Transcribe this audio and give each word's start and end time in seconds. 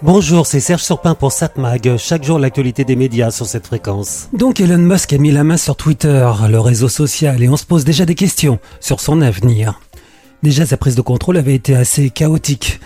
Bonjour, 0.00 0.46
c'est 0.46 0.60
Serge 0.60 0.84
Surpin 0.84 1.16
pour 1.16 1.32
SatMag. 1.32 1.96
Chaque 1.96 2.22
jour, 2.22 2.38
l'actualité 2.38 2.84
des 2.84 2.94
médias 2.94 3.32
sur 3.32 3.46
cette 3.46 3.66
fréquence. 3.66 4.28
Donc 4.32 4.60
Elon 4.60 4.78
Musk 4.78 5.12
a 5.12 5.18
mis 5.18 5.32
la 5.32 5.42
main 5.42 5.56
sur 5.56 5.74
Twitter, 5.74 6.30
le 6.48 6.60
réseau 6.60 6.88
social, 6.88 7.42
et 7.42 7.48
on 7.48 7.56
se 7.56 7.66
pose 7.66 7.84
déjà 7.84 8.04
des 8.04 8.14
questions 8.14 8.60
sur 8.78 9.00
son 9.00 9.20
avenir. 9.22 9.80
Déjà, 10.44 10.64
sa 10.64 10.76
prise 10.76 10.94
de 10.94 11.00
contrôle 11.00 11.36
avait 11.36 11.56
été 11.56 11.74
assez 11.74 12.10
chaotique. 12.10 12.78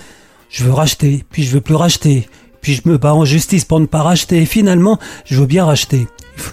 Je 0.49 0.65
veux 0.65 0.73
racheter, 0.73 1.23
puis 1.31 1.43
je 1.43 1.51
veux 1.51 1.61
plus 1.61 1.75
racheter, 1.75 2.31
puis 2.63 2.73
je 2.73 2.89
me 2.89 2.97
bats 2.97 3.15
en 3.15 3.27
justice 3.27 3.67
pour 3.67 3.79
ne 3.79 3.87
pas 3.87 4.03
racheter, 4.03 4.39
et 4.39 4.47
finalement, 4.47 4.99
je 5.27 5.39
veux 5.39 5.47
bien 5.47 5.67
racheter. 5.67 6.07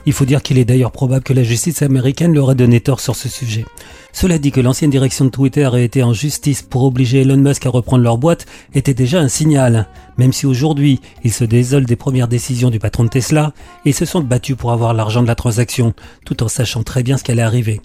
Il 0.05 0.14
faut 0.14 0.25
dire 0.25 0.41
qu'il 0.41 0.57
est 0.57 0.66
d'ailleurs 0.66 0.91
probable 0.91 1.23
que 1.23 1.34
la 1.34 1.43
justice 1.43 1.82
américaine 1.82 2.34
leur 2.34 2.52
ait 2.52 2.55
donné 2.55 2.79
tort 2.79 3.00
sur 3.00 3.16
ce 3.16 3.29
sujet. 3.29 3.66
Cela 4.11 4.38
dit 4.38 4.52
que 4.52 4.61
l'ancienne 4.61 4.89
direction 4.89 5.25
de 5.25 5.29
Twitter 5.29 5.70
ait 5.73 5.86
été 5.86 6.04
en 6.04 6.14
justice 6.14 6.61
pour 6.61 6.84
obliger 6.84 7.21
Elon 7.21 7.38
Musk 7.38 7.66
à 7.66 7.70
reprendre 7.70 8.04
leur 8.04 8.18
boîte 8.18 8.46
était 8.73 8.93
déjà 8.93 9.20
un 9.20 9.28
signal. 9.28 9.88
Même 10.18 10.34
si 10.34 10.46
aujourd'hui, 10.46 11.00
ils 11.23 11.34
se 11.34 11.43
désolent 11.43 11.86
des 11.86 11.96
premières 11.96 12.28
décisions 12.28 12.69
du 12.69 12.79
patron 12.79 13.04
de 13.04 13.10
Tesla, 13.10 13.54
ils 13.86 13.93
se 13.93 14.05
sont 14.05 14.21
battus 14.21 14.55
pour 14.55 14.71
avoir 14.71 14.93
l'argent 14.93 15.21
de 15.21 15.28
la 15.28 15.36
transaction, 15.36 15.93
tout 16.25 16.43
en 16.43 16.47
sachant 16.47 16.83
très 16.83 17.04
bien 17.04 17.18
ce 17.18 17.24
qu'allait 17.24 17.41
arriver. 17.41 17.82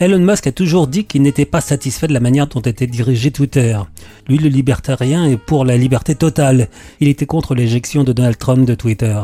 Elon 0.00 0.20
Musk 0.20 0.46
a 0.46 0.52
toujours 0.52 0.86
dit 0.86 1.06
qu'il 1.06 1.22
n'était 1.22 1.44
pas 1.44 1.60
satisfait 1.60 2.06
de 2.06 2.12
la 2.12 2.20
manière 2.20 2.46
dont 2.46 2.60
était 2.60 2.86
dirigé 2.86 3.32
Twitter. 3.32 3.76
Lui, 4.28 4.38
le 4.38 4.48
libertarien, 4.48 5.26
est 5.26 5.36
pour 5.36 5.64
la 5.64 5.76
liberté 5.76 6.14
totale. 6.14 6.68
Il 7.00 7.08
était 7.08 7.26
contre 7.26 7.56
l'éjection 7.56 8.04
de 8.04 8.12
Donald 8.12 8.38
Trump 8.38 8.64
de 8.64 8.76
Twitter. 8.76 9.20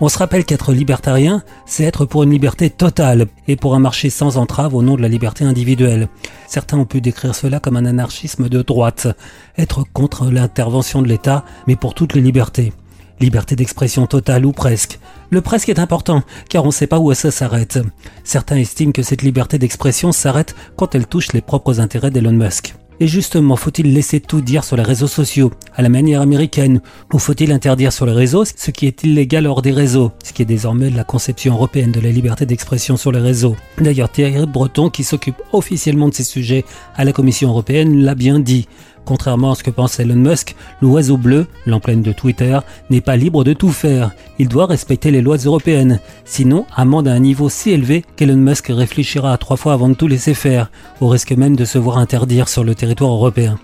On 0.00 0.08
se 0.08 0.18
rappelle 0.18 0.44
qu'être 0.44 0.72
libertarien, 0.72 1.42
c'est 1.66 1.82
être 1.82 2.04
pour 2.04 2.22
une 2.22 2.30
liberté 2.30 2.70
totale 2.70 3.26
et 3.48 3.56
pour 3.56 3.74
un 3.74 3.80
marché 3.80 4.10
sans 4.10 4.36
entrave 4.36 4.76
au 4.76 4.82
nom 4.82 4.94
de 4.94 5.02
la 5.02 5.08
liberté 5.08 5.44
individuelle. 5.44 6.08
Certains 6.46 6.78
ont 6.78 6.84
pu 6.84 7.00
décrire 7.00 7.34
cela 7.34 7.58
comme 7.58 7.76
un 7.76 7.84
anarchisme 7.84 8.48
de 8.48 8.62
droite, 8.62 9.08
être 9.56 9.84
contre 9.92 10.30
l'intervention 10.30 11.02
de 11.02 11.08
l'État, 11.08 11.44
mais 11.66 11.74
pour 11.74 11.94
toutes 11.94 12.14
les 12.14 12.20
libertés. 12.20 12.72
Liberté 13.18 13.56
d'expression 13.56 14.06
totale 14.06 14.46
ou 14.46 14.52
presque. 14.52 15.00
Le 15.30 15.40
presque 15.40 15.68
est 15.68 15.80
important, 15.80 16.22
car 16.48 16.62
on 16.62 16.68
ne 16.68 16.72
sait 16.72 16.86
pas 16.86 17.00
où 17.00 17.12
ça 17.14 17.32
s'arrête. 17.32 17.80
Certains 18.22 18.58
estiment 18.58 18.92
que 18.92 19.02
cette 19.02 19.22
liberté 19.22 19.58
d'expression 19.58 20.12
s'arrête 20.12 20.54
quand 20.76 20.94
elle 20.94 21.08
touche 21.08 21.32
les 21.32 21.40
propres 21.40 21.80
intérêts 21.80 22.12
d'Elon 22.12 22.32
Musk. 22.32 22.76
Et 23.00 23.06
justement, 23.06 23.54
faut-il 23.54 23.92
laisser 23.94 24.18
tout 24.20 24.40
dire 24.40 24.64
sur 24.64 24.76
les 24.76 24.82
réseaux 24.82 25.06
sociaux, 25.06 25.52
à 25.76 25.82
la 25.82 25.88
manière 25.88 26.20
américaine, 26.20 26.80
ou 27.12 27.18
faut-il 27.20 27.52
interdire 27.52 27.92
sur 27.92 28.06
les 28.06 28.12
réseaux 28.12 28.44
ce 28.44 28.72
qui 28.72 28.86
est 28.86 29.04
illégal 29.04 29.46
hors 29.46 29.62
des 29.62 29.70
réseaux, 29.70 30.10
ce 30.24 30.32
qui 30.32 30.42
est 30.42 30.46
désormais 30.46 30.90
la 30.90 31.04
conception 31.04 31.54
européenne 31.54 31.92
de 31.92 32.00
la 32.00 32.10
liberté 32.10 32.44
d'expression 32.44 32.96
sur 32.96 33.12
les 33.12 33.20
réseaux? 33.20 33.54
D'ailleurs, 33.78 34.10
Thierry 34.10 34.46
Breton, 34.46 34.90
qui 34.90 35.04
s'occupe 35.04 35.40
officiellement 35.52 36.08
de 36.08 36.14
ces 36.14 36.24
sujets 36.24 36.64
à 36.96 37.04
la 37.04 37.12
Commission 37.12 37.50
européenne, 37.50 38.02
l'a 38.02 38.16
bien 38.16 38.40
dit. 38.40 38.66
Contrairement 39.08 39.52
à 39.52 39.54
ce 39.54 39.62
que 39.62 39.70
pense 39.70 39.98
Elon 40.00 40.16
Musk, 40.16 40.54
l'oiseau 40.82 41.16
bleu, 41.16 41.46
l'emplène 41.64 42.02
de 42.02 42.12
Twitter, 42.12 42.58
n'est 42.90 43.00
pas 43.00 43.16
libre 43.16 43.42
de 43.42 43.54
tout 43.54 43.70
faire. 43.70 44.10
Il 44.38 44.48
doit 44.48 44.66
respecter 44.66 45.10
les 45.10 45.22
lois 45.22 45.38
européennes. 45.38 45.98
Sinon, 46.26 46.66
amende 46.76 47.08
à 47.08 47.14
un 47.14 47.18
niveau 47.18 47.48
si 47.48 47.70
élevé 47.70 48.04
qu'Elon 48.16 48.36
Musk 48.36 48.66
réfléchira 48.68 49.32
à 49.32 49.38
trois 49.38 49.56
fois 49.56 49.72
avant 49.72 49.88
de 49.88 49.94
tout 49.94 50.08
laisser 50.08 50.34
faire, 50.34 50.70
au 51.00 51.08
risque 51.08 51.32
même 51.32 51.56
de 51.56 51.64
se 51.64 51.78
voir 51.78 51.96
interdire 51.96 52.50
sur 52.50 52.64
le 52.64 52.74
territoire 52.74 53.12
européen. 53.12 53.58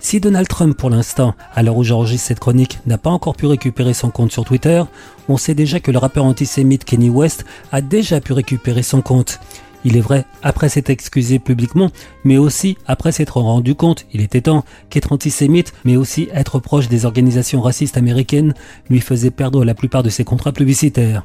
Si 0.00 0.18
Donald 0.18 0.48
Trump, 0.48 0.76
pour 0.76 0.90
l'instant, 0.90 1.36
à 1.54 1.62
l'heure 1.62 1.76
où 1.76 1.84
j'enregistre 1.84 2.26
cette 2.26 2.40
chronique, 2.40 2.80
n'a 2.84 2.98
pas 2.98 3.10
encore 3.10 3.36
pu 3.36 3.46
récupérer 3.46 3.94
son 3.94 4.10
compte 4.10 4.32
sur 4.32 4.44
Twitter, 4.44 4.82
on 5.28 5.36
sait 5.36 5.54
déjà 5.54 5.78
que 5.78 5.92
le 5.92 5.98
rappeur 5.98 6.24
antisémite 6.24 6.84
Kenny 6.84 7.08
West 7.08 7.44
a 7.70 7.82
déjà 7.82 8.20
pu 8.20 8.32
récupérer 8.32 8.82
son 8.82 9.00
compte. 9.00 9.38
Il 9.84 9.96
est 9.96 10.00
vrai, 10.00 10.24
après 10.42 10.68
s'être 10.68 10.90
excusé 10.90 11.38
publiquement, 11.38 11.90
mais 12.24 12.38
aussi 12.38 12.76
après 12.86 13.12
s'être 13.12 13.38
rendu 13.38 13.74
compte, 13.74 14.06
il 14.12 14.20
était 14.20 14.42
temps, 14.42 14.64
qu'être 14.90 15.12
antisémite, 15.12 15.72
mais 15.84 15.96
aussi 15.96 16.28
être 16.32 16.58
proche 16.60 16.88
des 16.88 17.04
organisations 17.04 17.60
racistes 17.60 17.96
américaines, 17.96 18.54
lui 18.88 19.00
faisait 19.00 19.30
perdre 19.30 19.64
la 19.64 19.74
plupart 19.74 20.02
de 20.02 20.10
ses 20.10 20.24
contrats 20.24 20.52
publicitaires. 20.52 21.24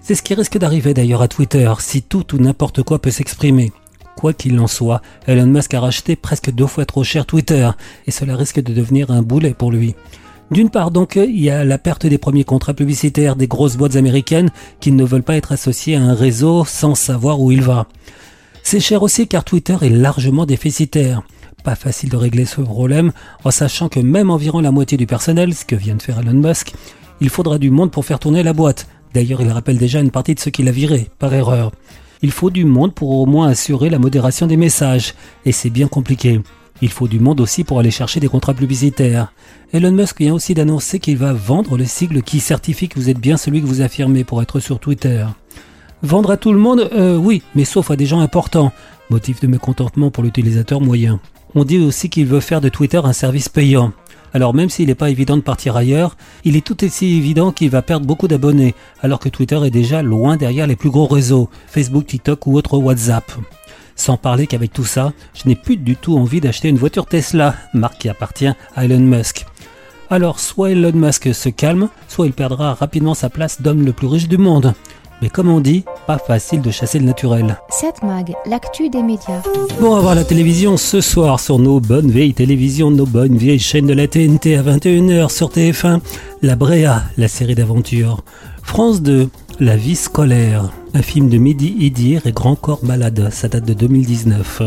C'est 0.00 0.14
ce 0.14 0.22
qui 0.22 0.34
risque 0.34 0.58
d'arriver 0.58 0.94
d'ailleurs 0.94 1.22
à 1.22 1.28
Twitter, 1.28 1.72
si 1.80 2.02
tout 2.02 2.34
ou 2.34 2.38
n'importe 2.38 2.82
quoi 2.82 3.00
peut 3.00 3.10
s'exprimer. 3.10 3.72
Quoi 4.16 4.32
qu'il 4.32 4.58
en 4.58 4.66
soit, 4.66 5.02
Elon 5.26 5.46
Musk 5.46 5.74
a 5.74 5.80
racheté 5.80 6.16
presque 6.16 6.50
deux 6.50 6.66
fois 6.66 6.86
trop 6.86 7.04
cher 7.04 7.26
Twitter, 7.26 7.70
et 8.06 8.10
cela 8.10 8.36
risque 8.36 8.60
de 8.60 8.72
devenir 8.72 9.10
un 9.10 9.22
boulet 9.22 9.54
pour 9.54 9.70
lui. 9.70 9.94
D'une 10.50 10.70
part 10.70 10.90
donc, 10.90 11.16
il 11.16 11.38
y 11.38 11.50
a 11.50 11.64
la 11.64 11.76
perte 11.76 12.06
des 12.06 12.16
premiers 12.16 12.44
contrats 12.44 12.72
publicitaires 12.72 13.36
des 13.36 13.46
grosses 13.46 13.76
boîtes 13.76 13.96
américaines 13.96 14.50
qui 14.80 14.92
ne 14.92 15.04
veulent 15.04 15.22
pas 15.22 15.36
être 15.36 15.52
associées 15.52 15.96
à 15.96 16.02
un 16.02 16.14
réseau 16.14 16.64
sans 16.64 16.94
savoir 16.94 17.40
où 17.40 17.52
il 17.52 17.62
va. 17.62 17.86
C'est 18.62 18.80
cher 18.80 19.02
aussi 19.02 19.28
car 19.28 19.44
Twitter 19.44 19.76
est 19.82 19.90
largement 19.90 20.46
déficitaire. 20.46 21.22
Pas 21.64 21.74
facile 21.74 22.08
de 22.08 22.16
régler 22.16 22.46
ce 22.46 22.62
problème 22.62 23.12
en 23.44 23.50
sachant 23.50 23.88
que 23.88 24.00
même 24.00 24.30
environ 24.30 24.60
la 24.60 24.70
moitié 24.70 24.96
du 24.96 25.06
personnel, 25.06 25.54
ce 25.54 25.66
que 25.66 25.76
vient 25.76 25.96
de 25.96 26.02
faire 26.02 26.20
Elon 26.20 26.32
Musk, 26.32 26.72
il 27.20 27.28
faudra 27.28 27.58
du 27.58 27.70
monde 27.70 27.90
pour 27.90 28.04
faire 28.04 28.18
tourner 28.18 28.42
la 28.42 28.52
boîte. 28.52 28.86
D'ailleurs, 29.12 29.40
il 29.42 29.50
rappelle 29.50 29.78
déjà 29.78 30.00
une 30.00 30.10
partie 30.10 30.34
de 30.34 30.40
ceux 30.40 30.50
qu'il 30.50 30.68
a 30.68 30.72
virés, 30.72 31.10
par 31.18 31.34
erreur. 31.34 31.72
Il 32.22 32.30
faut 32.30 32.50
du 32.50 32.64
monde 32.64 32.94
pour 32.94 33.10
au 33.10 33.26
moins 33.26 33.48
assurer 33.48 33.90
la 33.90 33.98
modération 33.98 34.46
des 34.46 34.56
messages, 34.56 35.14
et 35.44 35.52
c'est 35.52 35.70
bien 35.70 35.88
compliqué. 35.88 36.40
Il 36.80 36.90
faut 36.90 37.08
du 37.08 37.18
monde 37.18 37.40
aussi 37.40 37.64
pour 37.64 37.80
aller 37.80 37.90
chercher 37.90 38.20
des 38.20 38.28
contrats 38.28 38.54
publicitaires. 38.54 39.32
Elon 39.72 39.92
Musk 39.92 40.20
vient 40.20 40.34
aussi 40.34 40.54
d'annoncer 40.54 41.00
qu'il 41.00 41.16
va 41.16 41.32
vendre 41.32 41.76
le 41.76 41.84
sigle 41.84 42.22
qui 42.22 42.38
certifie 42.38 42.88
que 42.88 42.98
vous 42.98 43.10
êtes 43.10 43.18
bien 43.18 43.36
celui 43.36 43.60
que 43.60 43.66
vous 43.66 43.80
affirmez 43.80 44.22
pour 44.22 44.42
être 44.42 44.60
sur 44.60 44.78
Twitter. 44.78 45.26
Vendre 46.02 46.30
à 46.30 46.36
tout 46.36 46.52
le 46.52 46.58
monde 46.58 46.88
euh, 46.92 47.16
Oui, 47.16 47.42
mais 47.56 47.64
sauf 47.64 47.90
à 47.90 47.96
des 47.96 48.06
gens 48.06 48.20
importants. 48.20 48.72
Motif 49.10 49.40
de 49.40 49.48
mécontentement 49.48 50.10
pour 50.10 50.22
l'utilisateur 50.22 50.80
moyen. 50.80 51.18
On 51.54 51.64
dit 51.64 51.78
aussi 51.78 52.08
qu'il 52.08 52.26
veut 52.26 52.40
faire 52.40 52.60
de 52.60 52.68
Twitter 52.68 53.00
un 53.02 53.12
service 53.12 53.48
payant. 53.48 53.92
Alors 54.32 54.54
même 54.54 54.68
s'il 54.68 54.88
n'est 54.88 54.94
pas 54.94 55.10
évident 55.10 55.36
de 55.36 55.42
partir 55.42 55.76
ailleurs, 55.76 56.16
il 56.44 56.54
est 56.54 56.64
tout 56.64 56.84
aussi 56.84 57.16
évident 57.16 57.50
qu'il 57.50 57.70
va 57.70 57.82
perdre 57.82 58.06
beaucoup 58.06 58.28
d'abonnés, 58.28 58.74
alors 59.02 59.18
que 59.18 59.30
Twitter 59.30 59.58
est 59.64 59.70
déjà 59.70 60.02
loin 60.02 60.36
derrière 60.36 60.66
les 60.66 60.76
plus 60.76 60.90
gros 60.90 61.06
réseaux, 61.06 61.48
Facebook, 61.66 62.06
TikTok 62.06 62.46
ou 62.46 62.56
autre 62.56 62.76
WhatsApp. 62.76 63.32
Sans 63.98 64.16
parler 64.16 64.46
qu'avec 64.46 64.72
tout 64.72 64.84
ça, 64.84 65.12
je 65.34 65.48
n'ai 65.48 65.56
plus 65.56 65.76
du 65.76 65.96
tout 65.96 66.16
envie 66.16 66.40
d'acheter 66.40 66.68
une 66.68 66.78
voiture 66.78 67.04
Tesla, 67.04 67.56
marque 67.74 67.98
qui 67.98 68.08
appartient 68.08 68.48
à 68.76 68.84
Elon 68.84 69.00
Musk. 69.00 69.44
Alors 70.08 70.38
soit 70.38 70.70
Elon 70.70 70.92
Musk 70.94 71.34
se 71.34 71.48
calme, 71.48 71.88
soit 72.06 72.26
il 72.26 72.32
perdra 72.32 72.74
rapidement 72.74 73.14
sa 73.14 73.28
place 73.28 73.60
d'homme 73.60 73.84
le 73.84 73.92
plus 73.92 74.06
riche 74.06 74.28
du 74.28 74.38
monde. 74.38 74.72
Mais 75.20 75.28
comme 75.28 75.48
on 75.48 75.58
dit, 75.58 75.84
pas 76.06 76.18
facile 76.18 76.62
de 76.62 76.70
chasser 76.70 77.00
le 77.00 77.06
naturel. 77.06 77.58
7 77.70 78.04
Mag, 78.04 78.34
l'actu 78.46 78.88
des 78.88 79.02
médias. 79.02 79.42
Bon, 79.80 79.90
on 79.90 79.96
va 79.96 80.00
voir 80.00 80.14
la 80.14 80.22
télévision 80.22 80.76
ce 80.76 81.00
soir 81.00 81.40
sur 81.40 81.58
nos 81.58 81.80
bonnes 81.80 82.10
vieilles 82.10 82.34
télévisions, 82.34 82.92
nos 82.92 83.04
bonnes 83.04 83.36
vieilles 83.36 83.58
chaînes 83.58 83.88
de 83.88 83.94
la 83.94 84.06
TNT 84.06 84.56
à 84.56 84.62
21h 84.62 85.28
sur 85.28 85.48
TF1. 85.48 85.98
La 86.40 86.54
Bréa, 86.54 87.02
la 87.16 87.26
série 87.26 87.56
d'aventure. 87.56 88.22
France 88.62 89.02
2, 89.02 89.28
La 89.60 89.76
vie 89.76 89.96
scolaire. 89.96 90.70
Un 90.94 91.02
film 91.02 91.28
de 91.28 91.36
Midi 91.36 91.74
Idir 91.80 92.28
et 92.28 92.32
Grand 92.32 92.54
Corps 92.54 92.84
Malade, 92.84 93.28
ça 93.32 93.48
date 93.48 93.64
de 93.64 93.74
2019. 93.74 94.62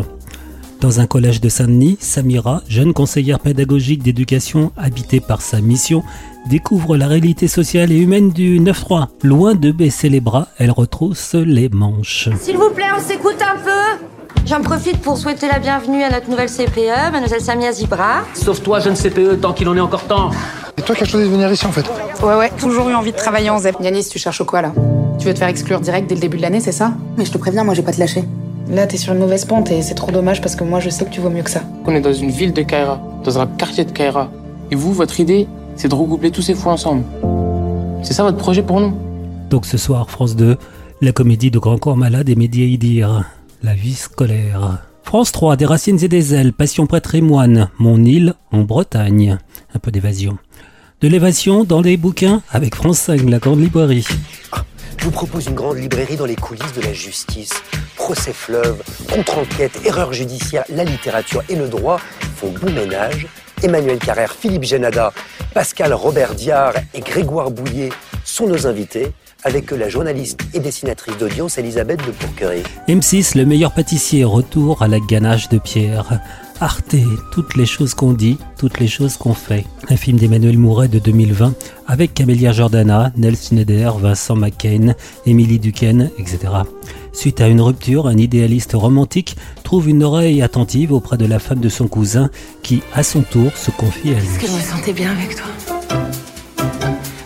Dans 0.82 1.00
un 1.00 1.08
collège 1.08 1.40
de 1.40 1.48
Saint-Denis, 1.48 1.96
Samira, 2.02 2.62
jeune 2.68 2.94
conseillère 2.94 3.40
pédagogique 3.40 4.04
d'éducation 4.04 4.74
habitée 4.76 5.22
par 5.22 5.42
sa 5.42 5.62
mission, 5.62 6.04
découvre 6.50 6.98
la 6.98 7.08
réalité 7.08 7.48
sociale 7.48 7.94
et 7.94 8.00
humaine 8.00 8.32
du 8.32 8.60
9-3. 8.60 9.08
Loin 9.24 9.56
de 9.56 9.72
baisser 9.72 10.10
les 10.10 10.20
bras, 10.20 10.50
elle 10.58 10.72
retrousse 10.72 11.36
les 11.36 11.70
manches. 11.70 12.28
S'il 12.42 12.58
vous 12.58 12.72
plaît, 12.72 12.92
on 12.94 13.02
s'écoute 13.02 13.40
un 13.42 13.60
peu 13.64 14.06
J'en 14.46 14.62
profite 14.62 14.98
pour 15.02 15.18
souhaiter 15.18 15.48
la 15.48 15.60
bienvenue 15.60 16.04
à 16.04 16.10
notre 16.10 16.30
nouvelle 16.30 16.50
CPE, 16.50 17.12
mademoiselle 17.12 17.42
Samia 17.42 17.72
Zibra. 17.72 18.24
Sauf 18.34 18.62
toi, 18.62 18.80
jeune 18.80 18.96
CPE, 18.96 19.40
tant 19.40 19.54
qu'il 19.54 19.68
en 19.70 19.78
est 19.78 19.80
encore 19.82 20.04
temps. 20.04 20.32
C'est 20.78 20.86
toi 20.86 20.96
qui 20.96 21.04
as 21.04 21.08
choisi 21.08 21.28
de 21.28 21.32
venir 21.32 21.52
ici 21.52 21.66
en 21.66 21.72
fait 21.72 21.86
Ouais, 22.24 22.36
ouais, 22.36 22.52
toujours 22.60 22.90
eu 22.90 22.94
envie 22.96 23.12
de 23.12 23.18
travailler 23.18 23.50
en 23.50 23.60
ZEP. 23.60 23.76
Yanis, 23.82 24.08
tu 24.10 24.20
cherches 24.20 24.44
quoi 24.44 24.62
là 24.62 24.74
Tu 25.20 25.28
veux 25.28 25.34
te 25.34 25.40
faire 25.40 25.48
exclure 25.48 25.80
direct 25.80 26.10
dès 26.10 26.16
le 26.16 26.22
début 26.22 26.38
de 26.38 26.42
l'année, 26.42 26.60
c'est 26.60 26.72
ça 26.72 26.94
Mais 27.18 27.26
je 27.26 27.32
te 27.32 27.38
préviens, 27.38 27.64
moi 27.64 27.74
j'ai 27.76 27.84
pas 27.84 27.94
te 27.94 28.00
lâcher. 28.00 28.24
Là, 28.70 28.88
t'es 28.88 28.98
sur 28.98 29.14
une 29.14 29.20
mauvaise 29.20 29.46
pente 29.46 29.70
et 29.72 29.82
c'est 29.82 29.96
trop 29.96 30.12
dommage 30.12 30.42
parce 30.42 30.56
que 30.56 30.64
moi 30.64 30.80
je 30.80 30.90
sais 30.90 31.06
que 31.06 31.10
tu 31.12 31.22
vaux 31.22 31.30
mieux 31.30 31.44
que 31.44 31.50
ça. 31.52 31.62
On 31.86 31.94
est 31.94 32.02
dans 32.02 32.14
une 32.14 32.32
ville 32.32 32.54
de 32.54 32.62
Kaira, 32.62 33.00
dans 33.24 33.40
un 33.40 33.46
quartier 33.48 33.86
de 33.86 33.92
Kaira. 33.92 34.30
Et 34.72 34.76
vous, 34.76 34.94
votre 34.94 35.20
idée, 35.20 35.48
c'est 35.76 35.88
de 35.88 35.96
regrouper 35.96 36.32
tous 36.32 36.42
ces 36.42 36.56
fous 36.56 36.70
ensemble. 36.70 37.04
C'est 38.04 38.14
ça 38.14 38.24
votre 38.24 38.38
projet 38.38 38.64
pour 38.64 38.80
nous 38.80 38.94
Donc 39.50 39.66
ce 39.66 39.78
soir, 39.78 40.10
France 40.10 40.36
2, 40.36 40.58
la 41.02 41.12
comédie 41.12 41.52
de 41.52 41.60
Grand 41.60 41.78
Corps 41.78 41.98
Malade 41.98 42.30
et 42.30 42.36
Média 42.36 42.66
Idir, 42.66 43.24
la 43.64 43.74
vie 43.74 43.96
scolaire. 43.96 44.80
France 45.04 45.32
3, 45.32 45.56
des 45.56 45.66
racines 45.66 46.04
et 46.04 46.08
des 46.08 46.34
ailes, 46.34 46.54
passion 46.54 46.88
prêtre 46.88 47.16
et 47.16 47.22
moine, 47.22 47.70
mon 47.80 48.04
île 48.04 48.34
en 48.52 48.62
Bretagne. 48.62 49.38
Un 49.74 49.80
peu 49.80 49.92
d'évasion. 49.92 50.38
De 51.02 51.08
l'évasion 51.08 51.64
dans 51.64 51.82
les 51.82 51.98
bouquins 51.98 52.42
avec 52.52 52.76
France 52.76 53.00
5, 53.00 53.30
la 53.30 53.40
grande 53.40 53.60
librairie. 53.60 54.08
Je 54.98 55.06
vous 55.06 55.12
propose 55.12 55.48
une 55.48 55.56
grande 55.56 55.78
librairie 55.78 56.16
dans 56.16 56.26
les 56.26 56.36
coulisses 56.36 56.74
de 56.74 56.82
la 56.82 56.94
justice. 56.94 57.54
Procès 57.96 58.34
fleuve, 58.34 58.82
contre-enquête, 59.12 59.82
erreurs 59.86 60.14
judiciaires, 60.14 60.66
la 60.70 60.84
littérature 60.84 61.44
et 61.50 61.56
le 61.56 61.68
droit 61.68 62.00
font 62.36 62.52
bon 62.52 62.72
ménage. 62.72 63.28
Emmanuel 63.64 64.00
Carrère, 64.00 64.34
Philippe 64.34 64.64
Genada, 64.64 65.14
Pascal 65.54 65.94
Robert 65.94 66.34
Diard 66.34 66.74
et 66.94 67.02
Grégoire 67.02 67.52
Bouillet 67.52 67.90
sont 68.24 68.48
nos 68.48 68.66
invités 68.66 69.12
avec 69.44 69.72
la 69.72 69.90
journaliste 69.90 70.40
et 70.54 70.60
dessinatrice 70.60 71.18
d'audience 71.18 71.58
Elisabeth 71.58 72.06
de 72.06 72.12
Pourquerie. 72.12 72.64
M6, 72.88 73.38
le 73.38 73.46
meilleur 73.46 73.72
pâtissier, 73.74 74.24
retour 74.24 74.82
à 74.82 74.88
la 74.88 75.00
ganache 75.00 75.50
de 75.50 75.58
pierre. 75.58 76.20
Arte, 76.60 76.96
toutes 77.32 77.56
les 77.56 77.66
choses 77.66 77.96
qu'on 77.96 78.14
dit, 78.14 78.38
toutes 78.56 78.80
les 78.80 78.88
choses 78.88 79.18
qu'on 79.18 79.34
fait. 79.34 79.66
Un 79.90 79.98
film 79.98 80.20
d'Emmanuel 80.20 80.60
Mouret 80.60 80.88
de 80.88 81.00
2020 81.00 81.56
avec 81.88 82.14
Camélia 82.14 82.52
Jordana, 82.52 83.12
Nels 83.18 83.36
Schneider, 83.36 83.98
Vincent 83.98 84.36
McCain, 84.36 84.94
Émilie 85.26 85.58
Duquesne, 85.58 86.12
etc. 86.20 86.54
Suite 87.14 87.42
à 87.42 87.48
une 87.48 87.62
rupture, 87.62 88.06
un 88.06 88.16
idéaliste 88.16 88.74
romantique 88.74 89.38
trouve 89.64 89.90
une 89.90 90.04
oreille 90.04 90.44
attentive 90.44 90.94
auprès 90.94 91.18
de 91.18 91.26
la 91.26 91.40
femme 91.40 91.62
de 91.62 91.70
son 91.70 91.88
cousin 91.88 92.30
qui, 92.62 92.84
à 92.94 93.02
son 93.02 93.22
tour, 93.22 93.58
se 93.58 93.72
confie 93.72 94.12
à 94.12 94.20
lui. 94.20 94.28
Est-ce 94.28 94.40
que 94.40 94.48
je 94.48 94.52
me 94.52 94.62
sentais 94.62 94.94
bien 94.94 95.12
avec 95.12 95.36
toi? 95.36 95.48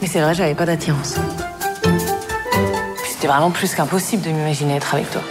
Mais 0.01 0.07
c'est 0.07 0.21
vrai, 0.21 0.33
j'avais 0.33 0.55
pas 0.55 0.65
d'attirance. 0.65 1.15
C'était 3.15 3.27
vraiment 3.27 3.49
plus 3.49 3.73
qu'impossible 3.73 4.23
de 4.23 4.29
m'imaginer 4.29 4.75
être 4.75 4.93
avec 4.93 5.09
toi. 5.09 5.21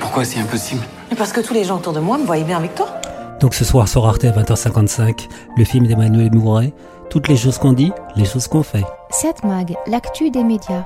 Pourquoi 0.00 0.24
c'est 0.24 0.40
impossible? 0.40 0.80
Parce 1.18 1.30
que 1.30 1.42
tous 1.42 1.52
les 1.52 1.64
gens 1.64 1.76
autour 1.76 1.92
de 1.92 2.00
moi 2.00 2.16
me 2.16 2.24
voyaient 2.24 2.44
bien 2.44 2.56
avec 2.56 2.74
toi. 2.74 2.88
Donc 3.40 3.52
ce 3.54 3.62
soir 3.62 3.86
sur 3.86 4.06
Arte 4.06 4.24
à 4.24 4.30
20h55, 4.30 5.28
le 5.54 5.64
film 5.64 5.86
d'Emmanuel 5.86 6.34
Mouret, 6.34 6.72
toutes 7.10 7.28
les 7.28 7.36
choses 7.36 7.58
qu'on 7.58 7.74
dit, 7.74 7.92
les 8.16 8.24
choses 8.24 8.48
qu'on 8.48 8.62
fait. 8.62 8.84
7 9.10 9.44
Mag, 9.44 9.76
l'actu 9.86 10.30
des 10.30 10.42
médias. 10.42 10.84